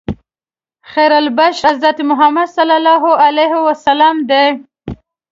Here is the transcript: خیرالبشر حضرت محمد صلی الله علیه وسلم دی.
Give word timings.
خیرالبشر 0.91 1.63
حضرت 1.69 1.97
محمد 2.09 2.47
صلی 2.57 2.75
الله 2.79 3.03
علیه 3.27 3.53
وسلم 3.67 4.15
دی. 4.29 4.47